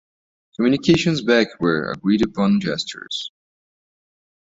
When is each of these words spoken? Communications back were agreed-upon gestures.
Communications 0.55 1.21
back 1.21 1.59
were 1.59 1.91
agreed-upon 1.91 2.59
gestures. 2.59 3.29